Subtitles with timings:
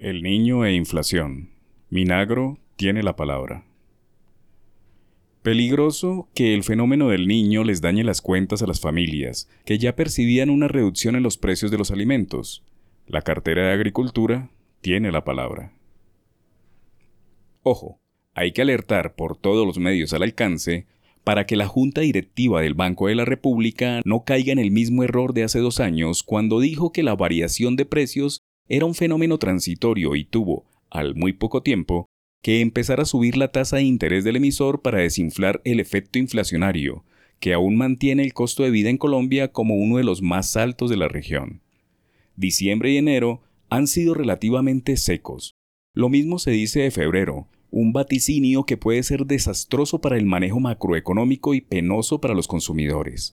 [0.00, 1.50] El niño e inflación.
[1.90, 3.66] Minagro tiene la palabra.
[5.42, 9.96] Peligroso que el fenómeno del niño les dañe las cuentas a las familias, que ya
[9.96, 12.64] percibían una reducción en los precios de los alimentos.
[13.06, 14.48] La cartera de Agricultura
[14.80, 15.74] tiene la palabra.
[17.62, 18.00] Ojo,
[18.32, 20.86] hay que alertar por todos los medios al alcance
[21.24, 25.04] para que la Junta Directiva del Banco de la República no caiga en el mismo
[25.04, 28.39] error de hace dos años cuando dijo que la variación de precios
[28.70, 32.06] era un fenómeno transitorio y tuvo, al muy poco tiempo,
[32.40, 37.04] que empezar a subir la tasa de interés del emisor para desinflar el efecto inflacionario,
[37.40, 40.88] que aún mantiene el costo de vida en Colombia como uno de los más altos
[40.88, 41.62] de la región.
[42.36, 45.56] Diciembre y enero han sido relativamente secos.
[45.92, 50.60] Lo mismo se dice de febrero, un vaticinio que puede ser desastroso para el manejo
[50.60, 53.32] macroeconómico y penoso para los consumidores.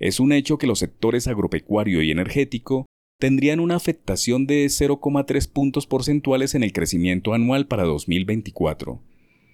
[0.00, 2.86] Es un hecho que los sectores agropecuario y energético
[3.24, 9.00] tendrían una afectación de 0,3 puntos porcentuales en el crecimiento anual para 2024,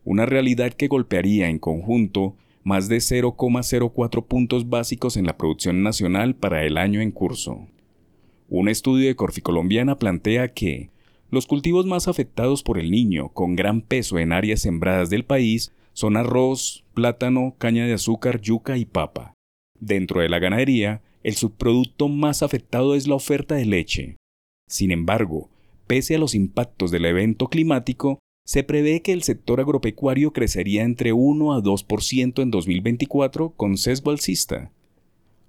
[0.04, 6.34] una realidad que golpearía en conjunto más de 0,04 puntos básicos en la producción nacional
[6.34, 7.68] para el año en curso.
[8.48, 10.90] Un estudio de Corficolombiana plantea que
[11.30, 15.72] los cultivos más afectados por el niño, con gran peso en áreas sembradas del país,
[15.92, 19.34] son arroz, plátano, caña de azúcar, yuca y papa.
[19.78, 24.16] Dentro de la ganadería, el subproducto más afectado es la oferta de leche.
[24.68, 25.50] Sin embargo,
[25.86, 31.12] pese a los impactos del evento climático, se prevé que el sector agropecuario crecería entre
[31.12, 34.72] 1 a 2% en 2024 con sesgo alcista.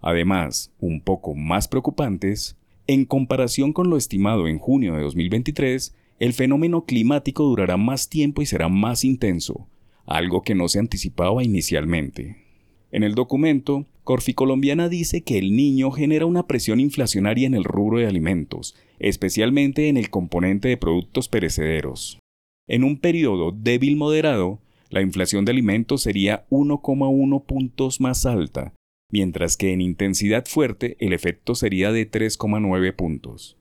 [0.02, 6.34] Además, un poco más preocupantes, en comparación con lo estimado en junio de 2023, el
[6.34, 9.68] fenómeno climático durará más tiempo y será más intenso,
[10.06, 12.51] algo que no se anticipaba inicialmente.
[12.92, 18.00] En el documento, Corficolombiana dice que el niño genera una presión inflacionaria en el rubro
[18.00, 22.20] de alimentos, especialmente en el componente de productos perecederos.
[22.68, 28.74] En un periodo débil moderado, la inflación de alimentos sería 1,1 puntos más alta,
[29.10, 33.58] mientras que en intensidad fuerte el efecto sería de 3,9 puntos.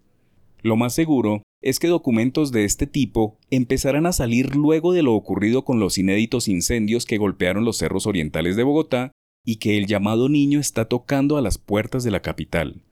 [0.62, 5.14] Lo más seguro es que documentos de este tipo empezarán a salir luego de lo
[5.14, 9.12] ocurrido con los inéditos incendios que golpearon los cerros orientales de Bogotá
[9.50, 12.84] y que el llamado niño está tocando a las puertas de la capital.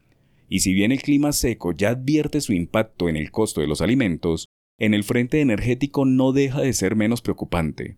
[0.48, 3.80] Y si bien el clima seco ya advierte su impacto en el costo de los
[3.80, 7.96] alimentos, en el frente energético no deja de ser menos preocupante.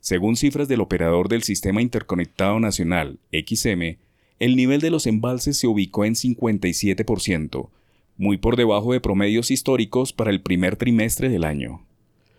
[0.00, 3.98] Según cifras del operador del Sistema Interconectado Nacional, XM,
[4.40, 7.70] el nivel de los embalses se ubicó en 57%,
[8.16, 11.86] muy por debajo de promedios históricos para el primer trimestre del año.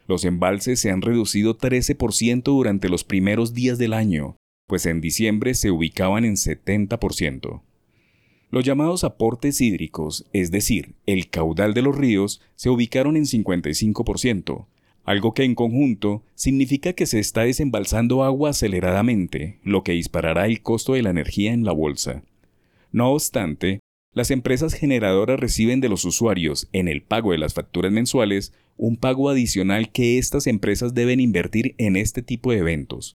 [0.06, 4.36] Los embalses se han reducido 13% durante los primeros días del año,
[4.68, 7.62] pues en diciembre se ubicaban en 70%.
[8.52, 14.68] Los llamados aportes hídricos, es decir, el caudal de los ríos, se ubicaron en 55%,
[15.04, 20.62] algo que en conjunto significa que se está desembalsando agua aceleradamente, lo que disparará el
[20.62, 22.24] costo de la energía en la bolsa.
[22.92, 23.82] No obstante,
[24.14, 28.96] las empresas generadoras reciben de los usuarios, en el pago de las facturas mensuales, un
[28.98, 33.16] pago adicional que estas empresas deben invertir en este tipo de eventos,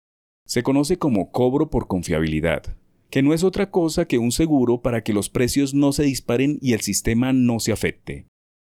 [0.50, 2.76] se conoce como cobro por confiabilidad,
[3.12, 6.58] que no es otra cosa que un seguro para que los precios no se disparen
[6.60, 8.26] y el sistema no se afecte.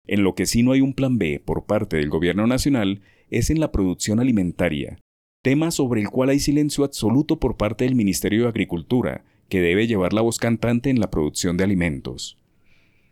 [0.07, 3.51] En lo que sí no hay un plan B por parte del Gobierno Nacional es
[3.51, 4.97] en la producción alimentaria,
[5.43, 9.85] tema sobre el cual hay silencio absoluto por parte del Ministerio de Agricultura, que debe
[9.85, 12.39] llevar la voz cantante en la producción de alimentos.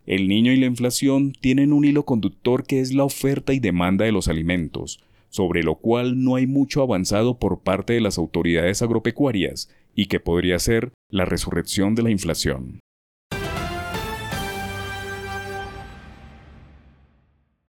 [0.08, 4.06] El niño y la inflación tienen un hilo conductor que es la oferta y demanda
[4.06, 5.04] de los alimentos,
[5.36, 10.22] sobre lo cual no hay mucho avanzado por parte de las autoridades agropecuarias y que
[10.22, 12.80] podría ser la resurrección de la inflación.